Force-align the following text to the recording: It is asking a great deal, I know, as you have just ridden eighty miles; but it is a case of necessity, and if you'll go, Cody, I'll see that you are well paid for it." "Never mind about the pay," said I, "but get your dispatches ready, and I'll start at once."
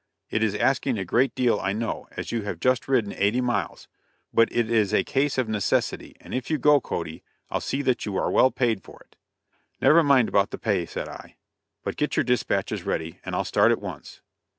It 0.31 0.41
is 0.41 0.55
asking 0.55 0.97
a 0.97 1.05
great 1.05 1.35
deal, 1.35 1.59
I 1.59 1.73
know, 1.73 2.07
as 2.17 2.31
you 2.31 2.41
have 2.41 2.59
just 2.59 2.87
ridden 2.87 3.13
eighty 3.13 3.39
miles; 3.39 3.87
but 4.33 4.51
it 4.51 4.67
is 4.67 4.95
a 4.95 5.03
case 5.03 5.37
of 5.37 5.47
necessity, 5.47 6.15
and 6.19 6.33
if 6.33 6.49
you'll 6.49 6.57
go, 6.59 6.81
Cody, 6.81 7.23
I'll 7.51 7.61
see 7.61 7.83
that 7.83 8.03
you 8.03 8.17
are 8.17 8.31
well 8.31 8.49
paid 8.49 8.81
for 8.81 8.99
it." 9.01 9.15
"Never 9.79 10.01
mind 10.01 10.27
about 10.27 10.49
the 10.49 10.57
pay," 10.57 10.87
said 10.87 11.07
I, 11.07 11.35
"but 11.83 11.97
get 11.97 12.17
your 12.17 12.23
dispatches 12.23 12.83
ready, 12.83 13.19
and 13.23 13.35
I'll 13.35 13.45
start 13.45 13.71
at 13.71 13.79
once." 13.79 14.21